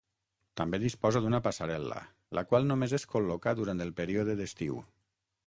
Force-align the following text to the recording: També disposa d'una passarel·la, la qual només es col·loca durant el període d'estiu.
També 0.59 0.77
disposa 0.83 1.21
d'una 1.25 1.41
passarel·la, 1.47 1.99
la 2.39 2.45
qual 2.53 2.67
només 2.71 2.97
es 3.01 3.07
col·loca 3.13 3.55
durant 3.61 3.87
el 3.87 3.95
període 4.03 4.39
d'estiu. 4.43 4.83